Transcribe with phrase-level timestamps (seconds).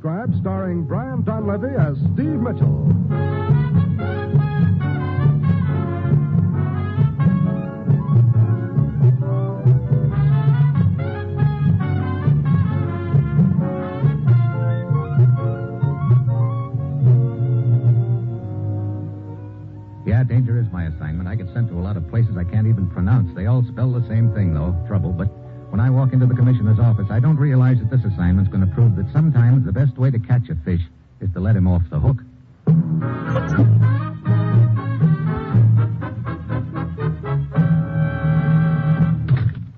[0.00, 2.97] Transcribed starring Brian Donlevy as Steve Mitchell.
[28.12, 30.80] Assignment's going to prove that sometimes the best way to catch a fish
[31.20, 32.18] is to let him off the hook.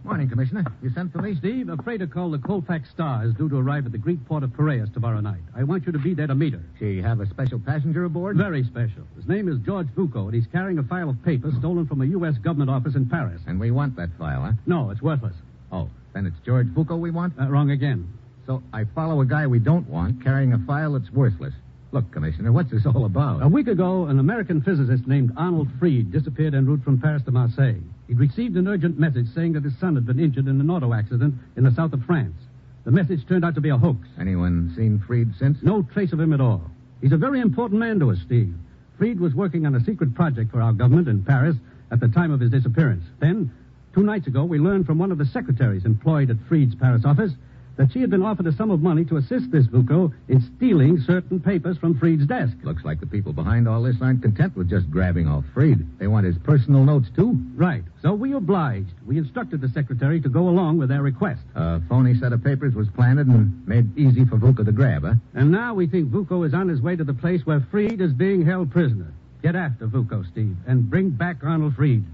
[0.05, 0.65] Morning, Commissioner.
[0.83, 1.37] You sent for me?
[1.37, 4.43] Steve, a freighter called the Colfax Star is due to arrive at the Greek port
[4.43, 5.41] of Piraeus tomorrow night.
[5.55, 6.63] I want you to be there to meet her.
[6.79, 8.37] She have a special passenger aboard?
[8.37, 9.05] Very special.
[9.17, 12.07] His name is George Vuko, and he's carrying a file of papers stolen from a
[12.07, 12.37] U.S.
[12.39, 13.41] government office in Paris.
[13.47, 14.53] And we want that file, huh?
[14.67, 15.35] No, it's worthless.
[15.71, 17.35] Oh, then it's George Vuko we want?
[17.41, 18.13] Uh, wrong again.
[18.47, 21.55] So I follow a guy we don't want carrying a file that's worthless.
[21.93, 23.43] Look, Commissioner, what's this all about?
[23.43, 27.33] A week ago, an American physicist named Arnold Freed disappeared en route from Paris to
[27.33, 27.81] Marseille.
[28.07, 30.95] He'd received an urgent message saying that his son had been injured in an auto
[30.95, 32.37] accident in the south of France.
[32.85, 34.07] The message turned out to be a hoax.
[34.19, 35.59] Anyone seen Freed since?
[35.63, 36.63] No trace of him at all.
[37.01, 38.55] He's a very important man to us, Steve.
[38.97, 41.57] Freed was working on a secret project for our government in Paris
[41.91, 43.05] at the time of his disappearance.
[43.19, 43.51] Then,
[43.95, 47.33] two nights ago, we learned from one of the secretaries employed at Freed's Paris office
[47.81, 51.01] that she had been offered a sum of money to assist this Vuko in stealing
[51.01, 52.55] certain papers from Freed's desk.
[52.63, 55.99] Looks like the people behind all this aren't content with just grabbing off Freed.
[55.99, 57.41] They want his personal notes, too.
[57.55, 57.83] Right.
[58.03, 58.93] So we obliged.
[59.07, 61.41] We instructed the secretary to go along with their request.
[61.55, 65.15] A phony set of papers was planted and made easy for Vuko to grab, huh?
[65.33, 68.13] And now we think Vuko is on his way to the place where Freed is
[68.13, 69.11] being held prisoner.
[69.43, 72.05] Get after Vuko, Steve, and bring back Arnold Freed.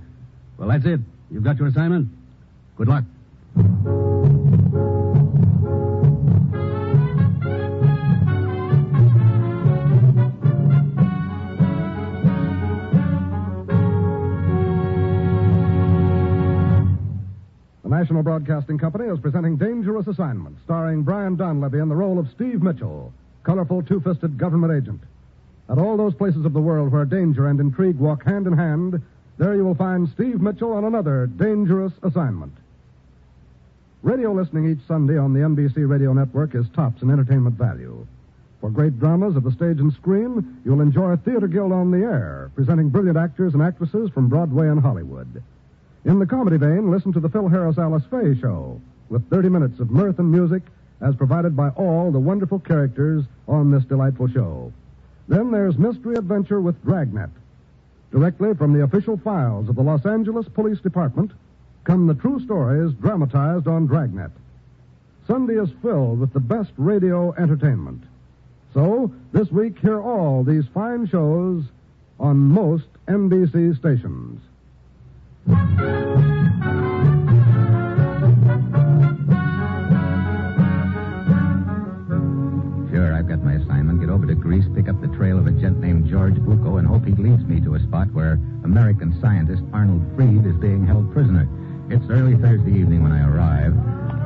[0.59, 1.01] Well, that's it.
[1.29, 2.09] You've got your assignment.
[2.77, 3.03] Good luck.
[17.97, 22.63] National Broadcasting Company is presenting Dangerous Assignment, starring Brian Donlevy in the role of Steve
[22.63, 23.11] Mitchell,
[23.43, 25.01] colorful two fisted government agent.
[25.71, 29.01] At all those places of the world where danger and intrigue walk hand in hand,
[29.39, 32.53] there you will find Steve Mitchell on another dangerous assignment.
[34.03, 38.07] Radio listening each Sunday on the NBC Radio Network is tops in entertainment value.
[38.61, 42.51] For great dramas of the stage and screen, you'll enjoy Theater Guild on the Air,
[42.55, 45.43] presenting brilliant actors and actresses from Broadway and Hollywood.
[46.07, 49.81] In the comedy vein, listen to the Phil Harris Alice Faye Show, with 30 minutes
[49.81, 50.63] of mirth and music
[51.01, 54.73] as provided by all the wonderful characters on this delightful show.
[55.27, 57.31] Then there's Mystery Adventure with Dragnet.
[58.13, 61.33] Directly from the official files of the Los Angeles Police Department
[61.83, 64.31] come the true stories dramatized on Dragnet.
[65.27, 68.05] Sunday is filled with the best radio entertainment.
[68.73, 71.65] So, this week, hear all these fine shows
[72.21, 74.41] on most NBC stations.
[75.47, 75.55] Sure,
[83.15, 84.01] I've got my assignment.
[84.01, 86.89] Get over to Greece, pick up the trail of a gent named George Vuko, and
[86.89, 91.13] hope he leads me to a spot where American scientist Arnold Freed is being held
[91.13, 91.49] prisoner.
[91.91, 93.73] It's early Thursday evening when I arrive.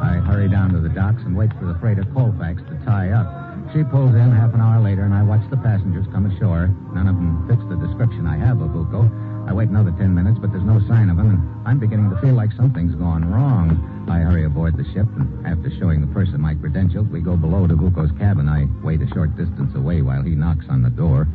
[0.00, 3.28] I hurry down to the docks and wait for the freighter Colfax to tie up.
[3.74, 6.68] She pulls in half an hour later, and I watch the passengers come ashore.
[6.94, 9.29] None of them fits the description I have of Vuko.
[9.50, 12.16] I wait another ten minutes, but there's no sign of him, and I'm beginning to
[12.20, 14.06] feel like something's gone wrong.
[14.08, 17.66] I hurry aboard the ship, and after showing the person my credentials, we go below
[17.66, 18.48] to Vuko's cabin.
[18.48, 21.26] I wait a short distance away while he knocks on the door.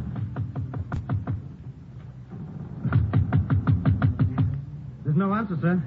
[5.03, 5.83] There's no answer, sir.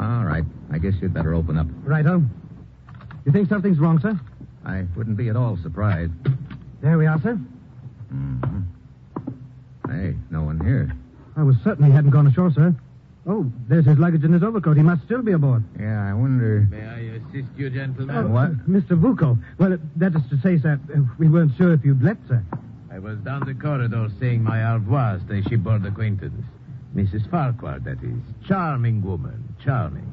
[0.00, 0.44] All right.
[0.70, 1.66] I guess you'd better open up.
[1.82, 2.22] Righto.
[3.24, 4.20] You think something's wrong, sir?
[4.64, 6.12] I wouldn't be at all surprised.
[6.80, 7.40] There we are, sir.
[8.14, 8.60] Mm-hmm.
[9.90, 10.92] Hey, no one here.
[11.36, 12.74] I was certain he hadn't gone ashore, sir.
[13.26, 14.76] Oh, there's his luggage and his overcoat.
[14.76, 15.62] He must still be aboard.
[15.78, 16.66] Yeah, I wonder.
[16.70, 18.16] May I assist you, gentlemen?
[18.16, 18.68] Oh, what?
[18.68, 19.00] Mr.
[19.00, 19.38] Vuko.
[19.58, 22.42] Well, that is to say, sir, uh, we weren't sure if you'd left, sir.
[22.90, 26.44] I was down the corridor saying my au revoir to a shipboard acquaintance.
[26.96, 27.30] Mrs.
[27.30, 28.18] Farquhar, that is.
[28.46, 29.54] Charming woman.
[29.64, 30.12] Charming.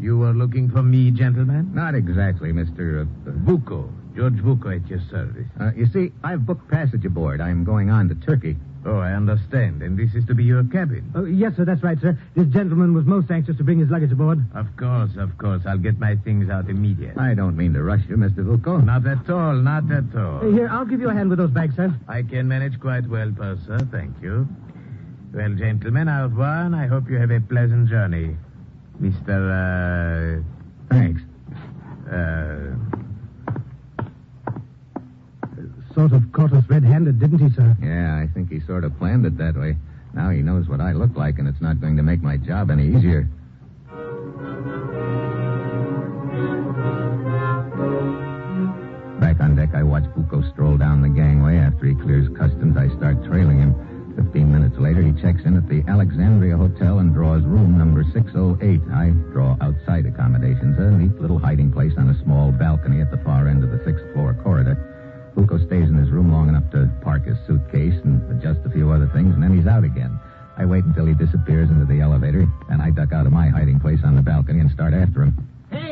[0.00, 1.70] You were looking for me, gentlemen?
[1.74, 3.06] Not exactly, Mr.
[3.06, 3.92] Uh, uh, Vuko.
[4.16, 5.46] George Vuko at your service.
[5.60, 7.40] uh, you see, I've booked passage aboard.
[7.40, 8.56] I'm going on to Turkey.
[8.86, 9.82] Oh, I understand.
[9.82, 11.12] And this is to be your cabin.
[11.14, 12.18] Oh, yes, sir, that's right, sir.
[12.34, 14.42] This gentleman was most anxious to bring his luggage aboard.
[14.54, 15.62] Of course, of course.
[15.66, 17.22] I'll get my things out immediately.
[17.22, 18.44] I don't mean to rush you, Mr.
[18.44, 18.82] Vuko.
[18.82, 20.50] Not at all, not at all.
[20.50, 21.94] Here, I'll give you a hand with those bags, sir.
[22.08, 23.78] I can manage quite well, purser.
[23.90, 24.48] Thank you.
[25.34, 28.36] Well, gentlemen, au revoir, and I hope you have a pleasant journey.
[29.00, 30.42] Mr.
[30.90, 31.20] Thanks.
[31.20, 31.29] Uh, uh,
[36.00, 37.76] sort of caught us red-handed, didn't he, sir?
[37.82, 39.76] Yeah, I think he sort of planned it that way.
[40.14, 42.70] Now he knows what I look like, and it's not going to make my job
[42.70, 43.28] any easier.
[49.20, 51.58] Back on deck, I watch Vuko stroll down the gangway.
[51.58, 52.19] After he clears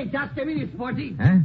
[0.09, 1.15] Hey, just a minute, Sporty.
[1.21, 1.39] Huh?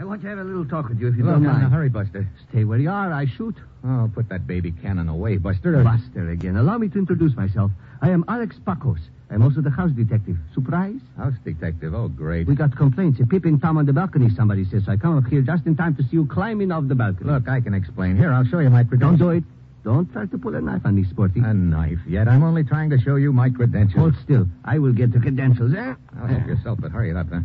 [0.00, 1.56] I want to have a little talk with you if you Look, don't I'm in
[1.56, 1.72] a mind.
[1.72, 2.28] hurry, Buster.
[2.50, 3.12] Stay where you are.
[3.12, 3.54] I shoot.
[3.84, 5.82] Oh, put that baby cannon away, Buster.
[5.84, 6.56] Buster again.
[6.56, 7.70] Allow me to introduce myself.
[8.02, 8.98] I am Alex Pacos.
[9.30, 10.36] I'm also the house detective.
[10.54, 10.98] Surprise?
[11.16, 11.94] House detective.
[11.94, 12.46] Oh, great.
[12.48, 13.20] We got complaints.
[13.20, 14.88] A peeping Tom on the balcony, somebody says.
[14.88, 17.30] I come up here just in time to see you climbing off the balcony.
[17.30, 18.16] Look, I can explain.
[18.16, 19.18] Here, I'll show you my credentials.
[19.20, 19.44] Don't do it.
[19.84, 21.40] Don't try to pull a knife on me, Sporty.
[21.40, 22.26] A knife yet.
[22.26, 23.96] I'm only trying to show you my credentials.
[24.00, 24.46] Hold still.
[24.64, 25.94] I will get the credentials, eh?
[26.20, 27.40] Oh, help yourself, but hurry it up, huh?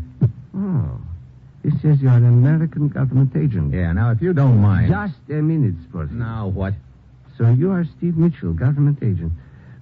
[0.55, 1.01] Oh.
[1.63, 3.73] This says you're an American government agent.
[3.73, 4.89] Yeah, now, if you don't mind.
[4.89, 6.13] Just a minute, Sporty.
[6.13, 6.73] Now, what?
[7.38, 9.31] So you are Steve Mitchell, government agent.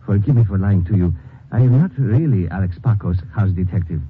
[0.06, 1.14] Forgive me for lying to you.
[1.52, 4.02] I am not really Alex Pacos, house detective.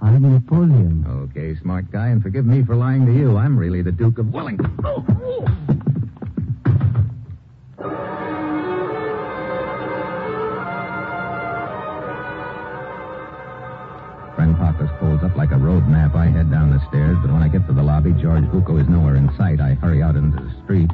[0.00, 1.04] I'm Napoleon.
[1.08, 3.36] Okay, smart guy, and forgive me for lying to you.
[3.36, 4.72] I'm really the Duke of Wellington.
[4.84, 5.77] Oh, oh.
[15.38, 16.16] Like a road map.
[16.16, 18.88] I head down the stairs, but when I get to the lobby, George Vuko is
[18.88, 19.60] nowhere in sight.
[19.60, 20.90] I hurry out into the street.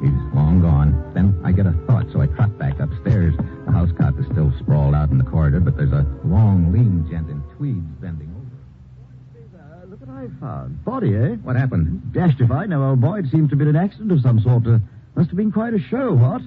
[0.00, 1.12] He's long gone.
[1.12, 3.34] Then I get a thought, so I trot back upstairs.
[3.36, 7.06] The house cot is still sprawled out in the corridor, but there's a long, lean
[7.10, 9.86] gent in tweeds bending over.
[9.88, 10.82] look what I found.
[10.82, 11.34] Body, eh?
[11.44, 12.14] What happened?
[12.14, 13.18] Dashed if I know, old boy.
[13.18, 14.66] It seemed to have been an accident of some sort.
[14.66, 14.78] Uh,
[15.16, 16.40] must have been quite a show, what?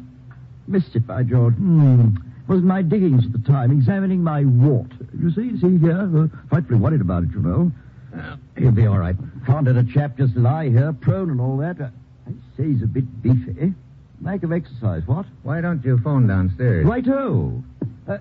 [0.65, 1.53] Missed it, by George.
[1.53, 2.15] Hmm.
[2.47, 4.91] Was in my diggings at the time, examining my wart.
[5.17, 6.09] You see, see here?
[6.15, 7.71] Uh, frightfully worried about it, you know.
[8.15, 9.15] Uh, he'll be all right.
[9.45, 11.79] Can't let a chap just lie here, prone and all that.
[11.79, 11.87] Uh,
[12.27, 13.73] I say he's a bit beefy.
[14.21, 15.25] Lack of exercise, what?
[15.43, 16.85] Why don't you phone downstairs?
[16.85, 17.63] Righto.
[18.07, 18.17] Uh,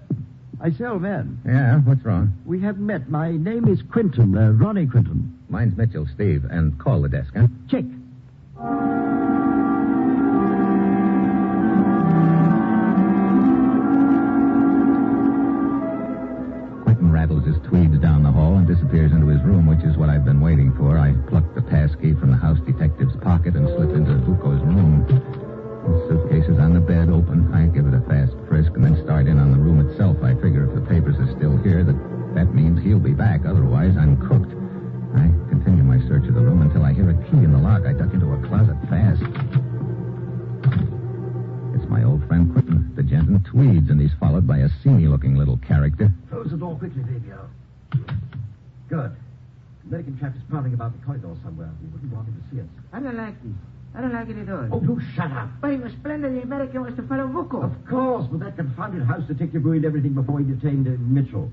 [0.60, 2.32] I say, old man, Yeah, what's wrong?
[2.46, 3.08] we haven't met.
[3.10, 5.36] My name is Quentin, uh, Ronnie Quentin.
[5.48, 7.48] Mine's Mitchell, Steve, and call the desk, huh?
[7.68, 7.84] Check.
[19.02, 20.96] Disappears into his room, which is what I've been waiting for.
[20.96, 25.02] I pluck the passkey from the house detective's pocket and slip into Vuko's room.
[25.10, 27.52] The suitcase is on the bed, open.
[27.52, 30.22] I give it a fast frisk and then start in on the room itself.
[30.22, 31.98] I figure if the papers are still here, that
[32.38, 33.42] that means he'll be back.
[33.44, 34.54] Otherwise, I'm cooked.
[35.18, 37.82] I continue my search of the room until I hear a key in the lock.
[37.82, 39.26] I duck into a closet fast.
[41.74, 45.34] It's my old friend Quentin, the gent in tweeds, and he's followed by a seamy-looking
[45.34, 46.12] little character.
[46.30, 47.50] Close the door quickly, Fabio.
[48.92, 49.16] Good.
[49.88, 51.70] American chap is prowling about the corridor somewhere.
[51.80, 51.88] We
[52.52, 52.68] wouldn't want him to see us.
[52.92, 53.52] I don't like this.
[53.94, 54.68] I don't like it at all.
[54.72, 55.48] Oh, do shut up.
[55.60, 56.34] But he was splendid.
[56.34, 57.64] The American was to follow Vuko.
[57.64, 61.50] Of course, but that confounded house detective ruined everything before he detained uh, Mitchell.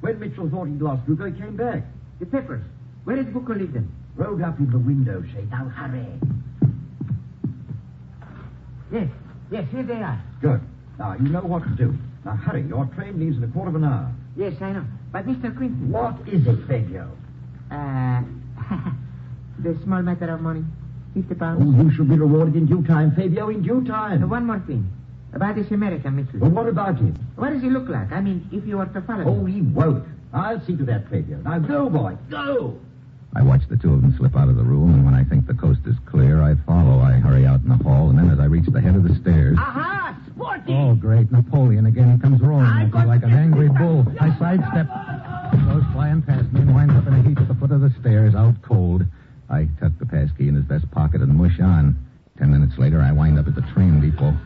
[0.00, 1.82] When Mitchell thought he'd lost Lugo, he came back.
[2.20, 2.62] The peppers.
[3.04, 3.92] Where did Vuko leave them?
[4.16, 5.50] Rolled up in the window shade.
[5.50, 6.06] Now hurry.
[8.92, 9.08] Yes.
[9.50, 10.22] Yes, here they are.
[10.40, 10.60] Good.
[10.98, 11.94] Now, you know what to do.
[12.24, 12.62] Now, hurry.
[12.62, 14.10] Your train leaves in a quarter of an hour.
[14.36, 14.84] Yes, I know.
[15.12, 15.54] But Mr.
[15.54, 15.90] Quentin.
[15.90, 17.10] What is it, Fabio?
[17.70, 18.22] Uh,
[19.58, 20.64] the small matter of money.
[21.14, 21.62] Fifty pounds.
[21.62, 24.22] Oh, you shall be rewarded in due time, Fabio, in due time.
[24.22, 24.90] Uh, one more thing.
[25.32, 26.40] About this American, Mitchell.
[26.40, 27.14] Well, what about him?
[27.36, 28.12] What does he look like?
[28.12, 29.28] I mean, if you were to follow him.
[29.28, 29.52] Oh, him.
[29.52, 30.04] he won't.
[30.32, 31.38] I'll see to that, Fabio.
[31.38, 32.16] Now, go, boy.
[32.30, 32.78] Go.
[33.36, 35.46] I watch the two of them slip out of the room, and when I think
[35.46, 37.00] the coast is clear, I follow.
[37.00, 39.14] I hurry out in the hall, and then as I reach the head of the
[39.16, 39.56] stairs.
[39.58, 40.16] Aha!
[40.28, 40.72] Sporty!
[40.72, 41.32] Oh, great.
[41.32, 42.12] Napoleon again.
[42.12, 44.06] He comes roaring I at me like an angry bull.
[44.20, 44.86] I sidestep.
[45.50, 47.80] He goes flying past me and winds up in a heap at the foot of
[47.80, 49.04] the stairs, out cold.
[49.50, 51.96] I tuck the passkey in his vest pocket and mush on.
[52.38, 54.36] Ten minutes later, I wind up at the train depot.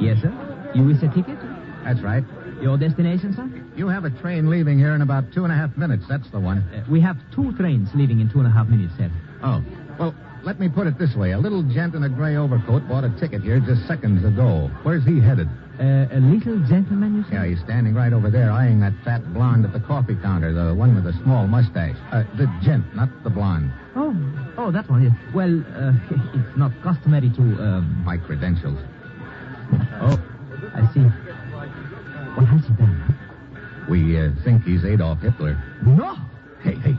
[0.00, 0.32] Yes, sir.
[0.74, 1.38] You wish a ticket?
[1.84, 2.24] That's right.
[2.60, 3.48] Your destination, sir?
[3.76, 6.04] You have a train leaving here in about two and a half minutes.
[6.08, 6.58] That's the one.
[6.58, 9.10] Uh, we have two trains leaving in two and a half minutes, sir.
[9.42, 9.62] Oh.
[9.98, 11.32] Well, let me put it this way.
[11.32, 14.70] A little gent in a gray overcoat bought a ticket here just seconds ago.
[14.82, 15.48] Where's he headed?
[15.80, 17.34] Uh, a little gentleman, you say?
[17.34, 20.74] Yeah, he's standing right over there, eyeing that fat blonde at the coffee counter, the
[20.74, 21.96] one with the small mustache.
[22.12, 23.72] Uh, the gent, not the blonde.
[23.94, 24.16] Oh,
[24.56, 25.02] oh, that one.
[25.02, 25.12] Yes.
[25.34, 25.92] Well, uh,
[26.34, 27.42] it's not customary to.
[27.42, 28.02] Um...
[28.04, 28.78] My credentials.
[30.00, 30.20] Oh,
[30.74, 31.00] I see.
[31.00, 33.14] What has he done?
[33.90, 35.62] We uh, think he's Adolf Hitler.
[35.84, 36.16] No,
[36.62, 36.92] Hey, hey,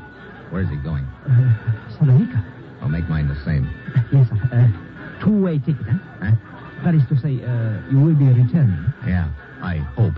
[0.49, 1.05] where's he going?
[1.25, 1.55] uh,
[1.97, 2.43] Salonika.
[2.81, 3.69] I'll make mine the same.
[4.11, 4.35] Yes, sir.
[4.51, 5.97] Uh, to one-way ticket, huh?
[6.21, 6.31] Huh?
[6.83, 8.93] That is to say, uh, you will be returning.
[9.07, 9.29] Yeah,
[9.61, 10.13] I hope.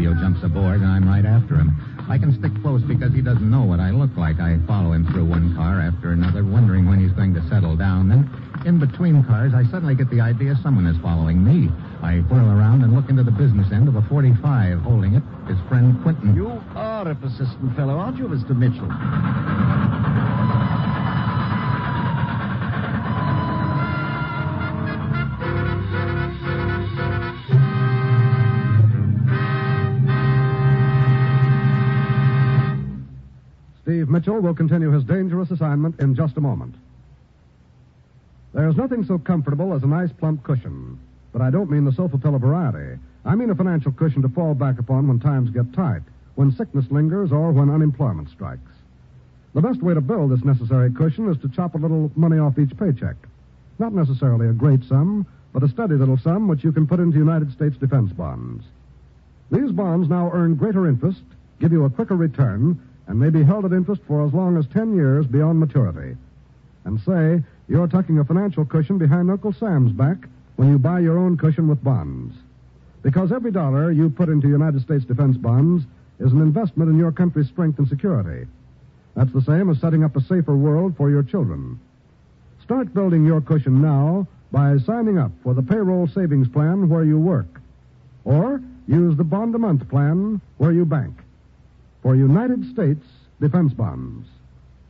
[0.00, 1.76] Fabio jumps aboard, and I'm right after him.
[2.08, 4.40] I can stick close because he doesn't know what I look like.
[4.40, 8.08] I follow him through one car after another, wondering when he's going to settle down.
[8.08, 8.24] Then,
[8.64, 11.68] in between cars, I suddenly get the idea someone is following me.
[12.00, 14.80] I whirl around and look into the business end of a 45.
[14.80, 16.34] Holding it, his friend Quentin.
[16.34, 18.56] You are a persistent fellow, aren't you, Mr.
[18.56, 18.88] Mitchell?
[34.20, 36.74] Mitchell will continue his dangerous assignment in just a moment.
[38.52, 40.98] There's nothing so comfortable as a nice plump cushion.
[41.32, 43.00] But I don't mean the sofa pillow variety.
[43.24, 46.02] I mean a financial cushion to fall back upon when times get tight,
[46.34, 48.70] when sickness lingers, or when unemployment strikes.
[49.54, 52.58] The best way to build this necessary cushion is to chop a little money off
[52.58, 53.16] each paycheck.
[53.78, 55.24] Not necessarily a great sum,
[55.54, 58.64] but a steady little sum which you can put into United States defense bonds.
[59.50, 61.22] These bonds now earn greater interest,
[61.58, 62.78] give you a quicker return,
[63.10, 66.16] and may be held at interest for as long as 10 years beyond maturity.
[66.84, 70.16] And say, you're tucking a financial cushion behind Uncle Sam's back
[70.54, 72.36] when you buy your own cushion with bonds.
[73.02, 75.84] Because every dollar you put into United States defense bonds
[76.20, 78.46] is an investment in your country's strength and security.
[79.16, 81.80] That's the same as setting up a safer world for your children.
[82.62, 87.18] Start building your cushion now by signing up for the payroll savings plan where you
[87.18, 87.60] work.
[88.24, 91.16] Or use the bond a month plan where you bank.
[92.02, 93.04] For United States
[93.40, 94.28] defense bonds.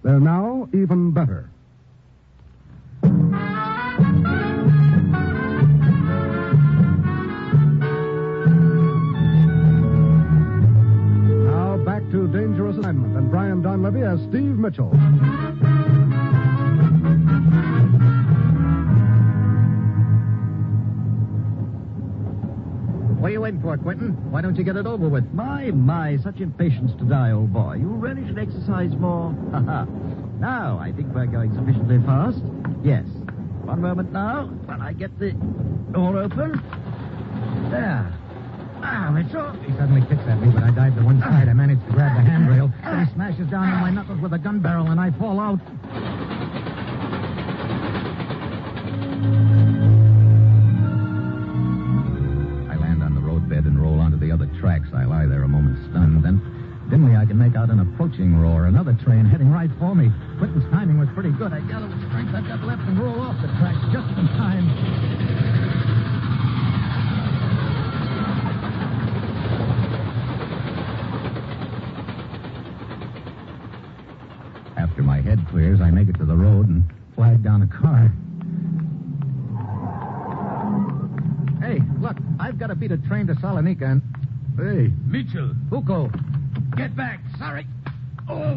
[0.02, 1.50] They're now even better.
[11.46, 14.90] Now back to Dangerous Assignment and Brian Donlevy as Steve Mitchell.
[23.20, 24.12] What are you waiting for, Quentin?
[24.32, 25.30] Why don't you get it over with?
[25.34, 27.74] My, my, such impatience to die, old boy.
[27.74, 29.36] You really should exercise more.
[29.52, 29.84] Ha ha.
[30.38, 32.40] Now, I think we're going sufficiently fast.
[32.82, 33.04] Yes.
[33.64, 35.32] One moment now, when I get the
[35.92, 36.52] door open.
[37.70, 38.10] There.
[38.82, 39.52] Ah, it's Mitchell.
[39.68, 41.46] He suddenly kicks at me, but I dive to one side.
[41.46, 42.72] I manage to grab the handrail.
[42.82, 45.60] Then he smashes down on my knuckles with a gun barrel, and I fall out.
[57.30, 58.66] Can make out an approaching roar.
[58.66, 60.10] Another train heading right for me.
[60.38, 61.52] Quentin's timing was pretty good.
[61.52, 64.66] I gather the strength I've got left and roll off the tracks just in time.
[74.76, 76.82] After my head clears, I make it to the road and
[77.14, 78.12] flag down a car.
[81.62, 84.02] Hey, look, I've got to beat a train to Salonika and.
[84.58, 86.10] Hey, Mitchell, Vuko.
[86.76, 87.20] Get back.
[87.38, 87.66] Sorry.
[88.28, 88.56] Oh.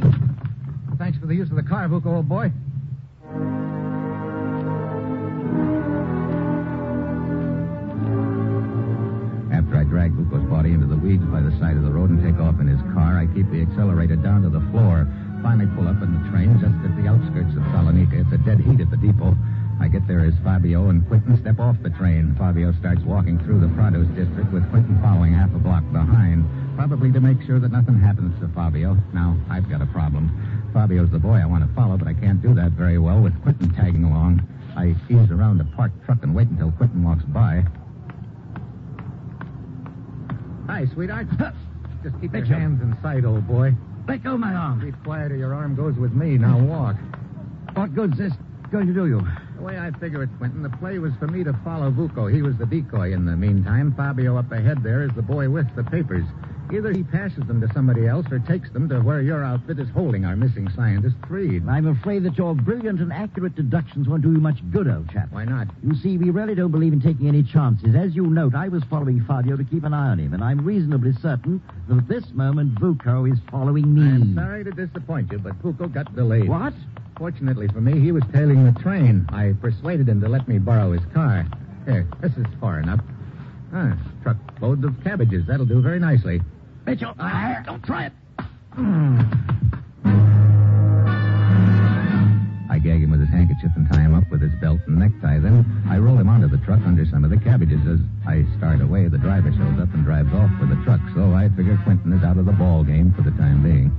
[0.98, 2.52] Thanks for the use of the car, Vuko, old boy.
[9.52, 12.22] After I drag Vuko's body into the weeds by the side of the road and
[12.24, 15.08] take off in his car, I keep the accelerator down to the floor.
[15.42, 18.24] Finally pull up in the train just at the outskirts of Salonika.
[18.24, 19.36] It's a dead heat at the depot.
[19.82, 22.36] I get there as Fabio and Quentin step off the train.
[22.38, 27.12] Fabio starts walking through the Prados district with Quentin following half a block behind, probably
[27.12, 28.98] to make sure that nothing happens to Fabio.
[29.14, 30.32] Now, I've got a problem.
[30.74, 33.40] Fabio's the boy I want to follow, but I can't do that very well with
[33.44, 34.48] Quentin tagging along.
[34.76, 37.64] I ease around the parked truck and wait until Quentin walks by.
[40.68, 41.28] Hi, sweetheart.
[42.04, 43.74] Just keep your hands in sight, old boy.
[44.08, 44.80] Let go my arm.
[44.80, 46.38] Be quiet or your arm goes with me.
[46.38, 46.98] Now walk.
[47.76, 48.34] What good's this
[48.72, 49.22] going to do you?
[49.56, 52.34] The way I figure it, Quentin, the play was for me to follow Vuko.
[52.34, 53.14] He was the decoy.
[53.14, 56.26] In the meantime, Fabio up ahead there is the boy with the papers.
[56.74, 59.88] Either he passes them to somebody else or takes them to where your outfit is
[59.90, 61.68] holding our missing scientist, Freed.
[61.70, 65.32] I'm afraid that your brilliant and accurate deductions won't do you much good, old chap.
[65.32, 65.68] Why not?
[65.84, 67.94] You see, we really don't believe in taking any chances.
[67.94, 70.66] As you note, I was following Fabio to keep an eye on him, and I'm
[70.66, 74.02] reasonably certain that at this moment Vuko is following me.
[74.02, 76.50] I'm sorry to disappoint you, but Vuko got delayed.
[76.50, 76.74] What?
[77.20, 79.28] Fortunately for me, he was tailing the train.
[79.30, 81.46] I persuaded him to let me borrow his car.
[81.86, 83.02] Here, this is far enough.
[83.72, 85.46] Ah, truckload of cabbages.
[85.46, 86.42] That'll do very nicely.
[86.86, 88.14] Mitchell, ah, don't try it.
[92.70, 95.38] I gag him with his handkerchief and tie him up with his belt and necktie.
[95.40, 97.80] Then I roll him onto the truck under some of the cabbages.
[97.88, 101.00] As I start away, the driver shows up and drives off with the truck.
[101.14, 103.92] So I I figure Quentin is out of the ball game for the time being.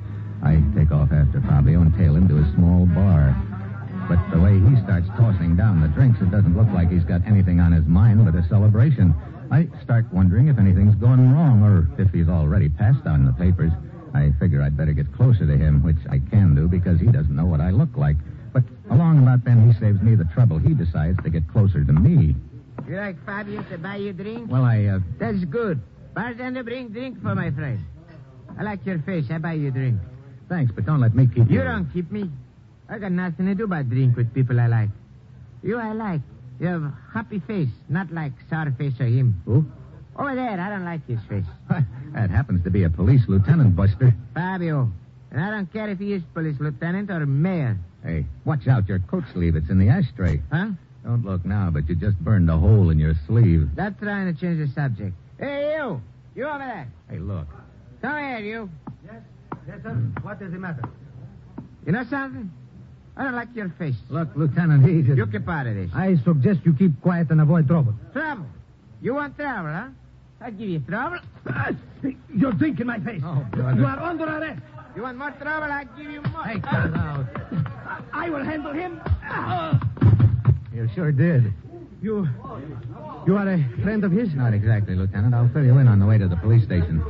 [0.42, 3.36] I take off after Fabio and tail him to a small bar.
[4.08, 7.20] But the way he starts tossing down the drinks, it doesn't look like he's got
[7.26, 9.14] anything on his mind but a celebration.
[9.50, 13.32] I start wondering if anything's gone wrong or if he's already passed out in the
[13.32, 13.72] papers.
[14.14, 17.34] I figure I'd better get closer to him, which I can do because he doesn't
[17.34, 18.16] know what I look like.
[18.52, 20.58] But along about then, he saves me the trouble.
[20.58, 22.34] He decides to get closer to me.
[22.88, 24.50] You like Fabio to buy you drink?
[24.50, 25.80] Well, I, uh, That's good.
[26.14, 27.84] Bartender, bring drink for my friend.
[28.58, 29.24] I like your face.
[29.30, 29.98] I buy you drink.
[30.48, 31.58] thanks, but don't let me keep you.
[31.58, 32.30] You don't keep me.
[32.88, 34.90] I got nothing to do but drink with people I like.
[35.62, 36.20] You I like.
[36.60, 39.40] You have happy face, not like sour face or him.
[39.44, 39.64] Who?
[40.16, 41.44] Over there, I don't like his face.
[42.14, 44.14] that happens to be a police lieutenant, Buster.
[44.34, 44.90] Fabio.
[45.32, 47.76] And I don't care if he is police lieutenant or mayor.
[48.04, 49.56] Hey, watch out, your coat sleeve.
[49.56, 50.40] It's in the ashtray.
[50.52, 50.68] Huh?
[51.04, 53.68] Don't look now, but you just burned a hole in your sleeve.
[53.76, 55.14] Not trying to change the subject.
[55.38, 56.00] Hey, you!
[56.36, 56.88] You over there.
[57.10, 57.48] Hey, look.
[58.00, 58.70] Come here, you.
[59.04, 59.22] Yes,
[59.66, 59.90] yes, sir.
[59.90, 60.10] Hmm.
[60.22, 60.82] What is the matter?
[61.86, 62.50] You know something?
[63.16, 63.94] I don't like your face.
[64.08, 65.16] Look, Lieutenant, he just...
[65.16, 65.90] You keep out of this.
[65.94, 67.94] I suggest you keep quiet and avoid trouble.
[68.12, 68.46] Trouble.
[69.00, 69.88] You want trouble, huh?
[70.40, 71.18] I'll give you trouble.
[71.46, 71.70] Ah,
[72.34, 73.22] you're drinking my face.
[73.24, 73.80] Oh, brother.
[73.80, 74.60] You are under arrest.
[74.96, 75.70] You want more trouble?
[75.70, 76.42] I'll give you more.
[76.42, 76.70] Hey, ah.
[76.70, 77.26] cut it out.
[78.12, 79.00] I will handle him.
[79.22, 79.80] Ah.
[80.74, 81.52] You sure did.
[82.02, 82.28] You,
[83.26, 84.34] you are a friend of his?
[84.34, 85.34] Not exactly, Lieutenant.
[85.34, 87.02] I'll fill you in on the way to the police station.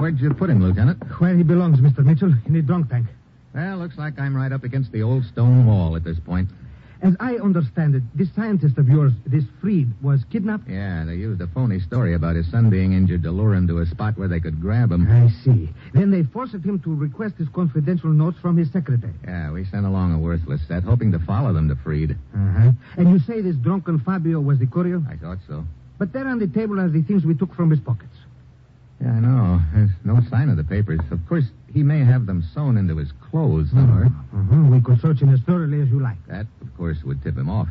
[0.00, 1.02] Where'd you put him, Lieutenant?
[1.20, 2.04] Where he belongs, Mr.
[2.04, 3.06] Mitchell, in the drunk tank.
[3.54, 6.48] Well, looks like I'm right up against the old stone wall at this point.
[7.02, 10.68] As I understand it, this scientist of yours, this Freed, was kidnapped?
[10.68, 13.78] Yeah, they used a phony story about his son being injured to lure him to
[13.78, 15.10] a spot where they could grab him.
[15.10, 15.70] I see.
[15.94, 19.14] Then they forced him to request his confidential notes from his secretary.
[19.24, 22.18] Yeah, we sent along a worthless set, hoping to follow them to Freed.
[22.34, 22.72] Uh-huh.
[22.98, 25.02] And you say this drunken Fabio was the courier?
[25.08, 25.64] I thought so.
[25.98, 28.16] But there on the table are the things we took from his pockets.
[29.00, 29.60] Yeah, I know.
[29.72, 31.00] There's no sign of the papers.
[31.10, 34.06] Of course, he may have them sewn into his clothes somewhere.
[34.06, 34.70] Uh-huh.
[34.70, 36.18] We could search him as thoroughly as you like.
[36.26, 37.68] That, of course, would tip him off.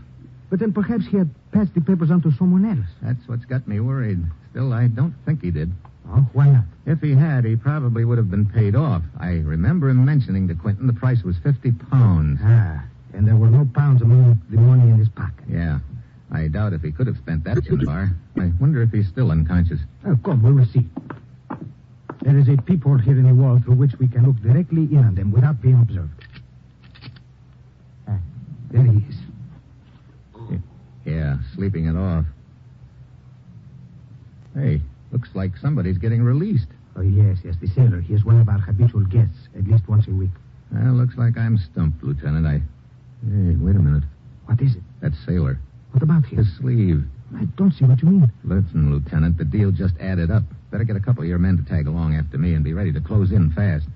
[0.50, 2.88] But then perhaps he had passed the papers on to someone else.
[3.02, 4.20] That's what's got me worried.
[4.50, 5.72] Still, I don't think he did.
[6.12, 6.64] Oh, why not?
[6.88, 9.04] If he had, he probably would have been paid off.
[9.20, 12.40] I remember him mentioning to Quentin the price was 50 pounds.
[12.44, 15.46] Ah, and there were no pounds among the money in his pocket.
[15.48, 15.80] Yeah.
[16.32, 18.12] I doubt if he could have spent that gin bar.
[18.40, 19.80] I wonder if he's still unconscious.
[20.06, 20.88] Oh, come, we will see.
[22.30, 25.00] There is a peephole here in the wall through which we can look directly in
[25.00, 26.26] on them without being observed.
[28.08, 28.20] Ah,
[28.70, 29.16] there he is.
[31.06, 32.26] Yeah, sleeping it off.
[34.54, 34.80] Hey,
[35.12, 36.68] looks like somebody's getting released.
[36.96, 38.00] Oh, yes, yes, the sailor.
[38.00, 40.30] He is one of our habitual guests, at least once a week.
[40.72, 42.46] Well, looks like I'm stumped, Lieutenant.
[42.46, 42.62] I.
[43.26, 44.04] Hey, wait a minute.
[44.46, 44.84] What is it?
[45.02, 45.58] That sailor.
[45.94, 46.38] What about him?
[46.38, 47.04] His sleeve.
[47.36, 48.32] I don't see what you mean.
[48.44, 50.44] Listen, Lieutenant, the deal just added up.
[50.72, 52.94] Better get a couple of your men to tag along after me and be ready
[52.94, 53.88] to close in fast.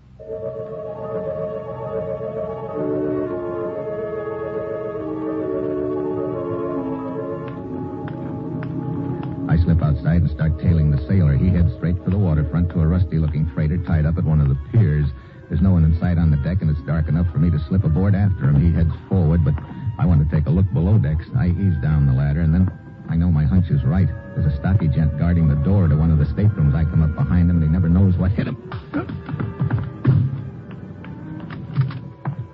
[9.47, 11.37] I slip outside and start tailing the sailor.
[11.37, 14.41] He heads straight for the waterfront to a rusty looking freighter tied up at one
[14.41, 15.05] of the piers.
[15.49, 17.59] There's no one in sight on the deck, and it's dark enough for me to
[17.67, 18.59] slip aboard after him.
[18.59, 19.53] He heads forward, but
[19.99, 21.25] I want to take a look below decks.
[21.37, 22.71] I ease down the ladder, and then
[23.09, 24.09] I know my hunch is right.
[24.35, 26.73] There's a stocky gent guarding the door to one of the staterooms.
[26.73, 28.57] I come up behind him, and he never knows what hit him.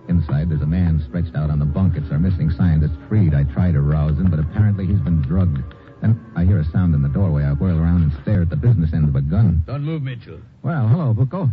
[0.09, 1.95] Inside, there's a man stretched out on the bunk.
[1.95, 3.33] It's our missing scientist, Freed.
[3.33, 5.59] I try to rouse him, but apparently he's been drugged.
[6.01, 7.43] Then I hear a sound in the doorway.
[7.43, 9.63] I whirl around and stare at the business end of a gun.
[9.67, 10.39] Don't move, Mitchell.
[10.63, 11.51] Well, hello, Vuko.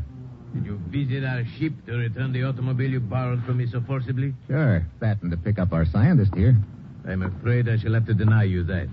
[0.55, 4.35] Did you visit our ship to return the automobile you borrowed from me so forcibly?
[4.49, 4.87] Sure.
[5.01, 6.57] That and to pick up our scientist here.
[7.07, 8.89] I'm afraid I shall have to deny you that.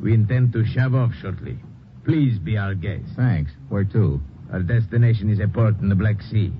[0.00, 1.58] We intend to shove off shortly.
[2.04, 3.04] Please be our guest.
[3.16, 3.50] Thanks.
[3.68, 4.20] Where to?
[4.52, 6.52] Our destination is a port in the Black Sea.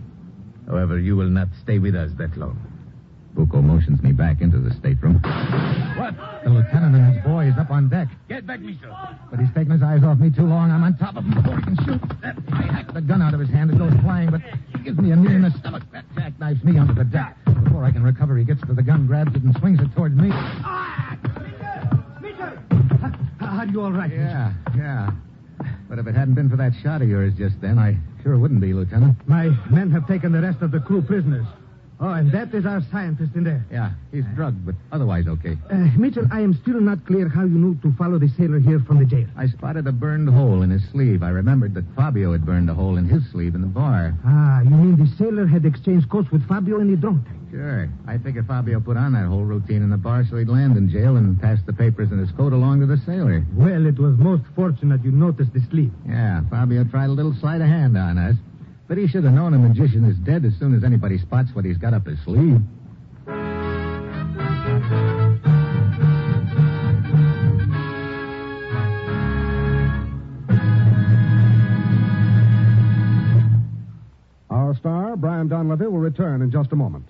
[0.66, 2.58] However, you will not stay with us that long.
[3.34, 5.14] Vuko motions me back into the stateroom.
[5.96, 6.14] What?
[6.44, 8.94] The lieutenant and his boy is up on deck, Get back, Mitchell.
[9.30, 10.70] but he's taken his eyes off me too long.
[10.70, 12.00] I'm on top of him before he can shoot.
[12.20, 13.70] That, I hack the gun out of his hand.
[13.70, 14.40] It goes flying, but
[14.76, 15.84] he gives me a knee in the stomach.
[15.92, 17.36] That jackknifes me under the deck.
[17.64, 20.16] Before I can recover, he gets to the gun, grabs it, and swings it towards
[20.16, 20.30] me.
[20.32, 21.16] Ah!
[23.40, 24.10] Are you all right?
[24.10, 25.10] Yeah, yeah.
[25.88, 28.60] But if it hadn't been for that shot of yours just then, I sure wouldn't
[28.60, 29.16] be, Lieutenant.
[29.26, 31.46] My men have taken the rest of the crew prisoners.
[32.00, 33.66] Oh, and that is our scientist in there.
[33.72, 35.56] Yeah, he's drugged, but otherwise okay.
[35.68, 38.78] Uh, Mitchell, I am still not clear how you knew to follow the sailor here
[38.80, 39.26] from the jail.
[39.36, 41.24] I spotted a burned hole in his sleeve.
[41.24, 44.14] I remembered that Fabio had burned a hole in his sleeve in the bar.
[44.24, 47.36] Ah, you mean the sailor had exchanged coats with Fabio in the drunk tank?
[47.50, 47.88] Sure.
[48.06, 50.90] I figured Fabio put on that whole routine in the bar so he'd land in
[50.90, 53.44] jail and pass the papers in his coat along to the sailor.
[53.54, 55.92] Well, it was most fortunate you noticed the sleeve.
[56.06, 58.36] Yeah, Fabio tried a little sleight of hand on us.
[58.88, 61.66] But he should have known a magician is dead as soon as anybody spots what
[61.66, 62.62] he's got up his sleeve.
[74.48, 77.04] Our star, Brian Donlevy, will return in just a moment.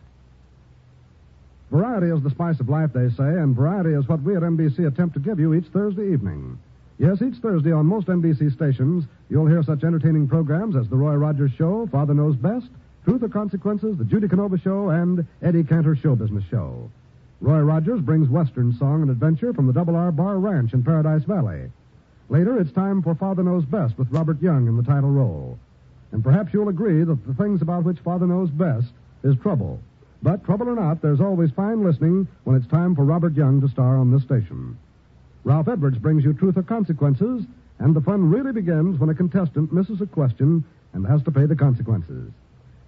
[1.70, 4.88] Variety is the spice of life, they say, and variety is what we at NBC
[4.88, 6.58] attempt to give you each Thursday evening.
[6.98, 11.14] Yes, each Thursday on most NBC stations, you'll hear such entertaining programs as The Roy
[11.14, 12.66] Rogers Show, Father Knows Best,
[13.04, 16.90] Truth or Consequences, The Judy Canova Show, and Eddie Cantor Show Business Show.
[17.40, 21.22] Roy Rogers brings Western song and adventure from the Double R Bar Ranch in Paradise
[21.22, 21.70] Valley.
[22.28, 25.56] Later, it's time for Father Knows Best with Robert Young in the title role.
[26.10, 28.88] And perhaps you'll agree that the things about which Father knows best
[29.22, 29.78] is trouble.
[30.20, 33.68] But trouble or not, there's always fine listening when it's time for Robert Young to
[33.68, 34.76] star on this station.
[35.48, 37.42] Ralph Edwards brings you Truth or Consequences,
[37.78, 41.46] and the fun really begins when a contestant misses a question and has to pay
[41.46, 42.30] the consequences.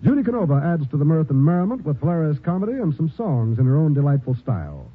[0.04, 3.64] Judy Canova adds to the mirth and merriment with hilarious comedy and some songs in
[3.64, 4.86] her own delightful style.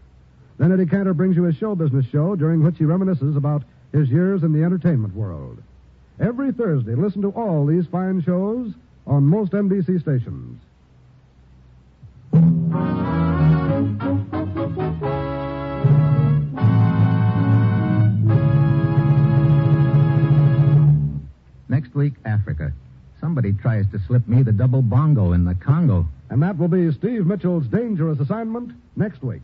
[0.60, 4.12] Then Eddie Cantor brings you his show business show, during which he reminisces about his
[4.12, 5.58] years in the entertainment world.
[6.19, 8.75] Every Thursday, listen to all these fine shows
[9.08, 10.62] on most NBC stations.
[21.95, 22.73] Week, Africa.
[23.21, 26.05] Somebody tries to slip me the double bongo in the Congo.
[26.29, 29.41] And that will be Steve Mitchell's dangerous assignment next week.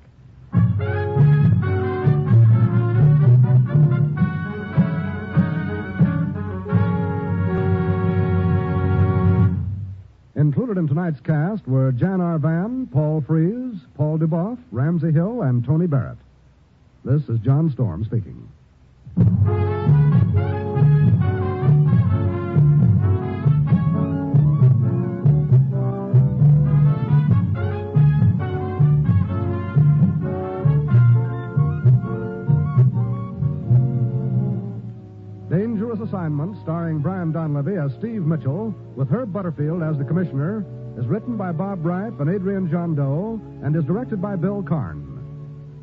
[10.36, 15.88] Included in tonight's cast were Jan Arvan, Paul Frees, Paul Dubov, Ramsey Hill, and Tony
[15.88, 16.18] Barrett.
[17.06, 18.48] This is John Storm speaking.
[36.02, 40.66] Assignment, starring Brian Donlevy as Steve Mitchell, with Herb Butterfield as the commissioner,
[40.98, 45.08] is written by Bob Bright and Adrian Gendot, and is directed by Bill Karn.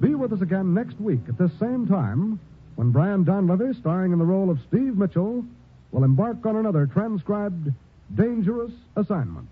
[0.01, 2.39] Be with us again next week at this same time
[2.77, 5.45] when Brian Donlevy, starring in the role of Steve Mitchell,
[5.91, 7.73] will embark on another transcribed
[8.15, 9.49] Dangerous Assignment.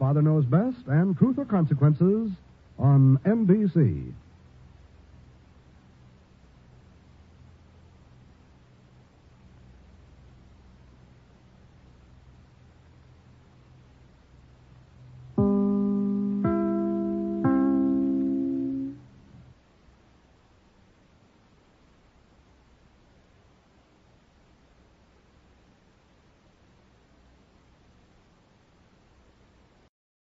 [0.00, 2.30] Father Knows Best and Truth or Consequences
[2.78, 4.14] on NBC.